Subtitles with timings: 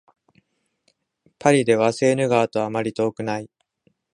[1.37, 3.51] パリではセーヌ川とあまり遠くない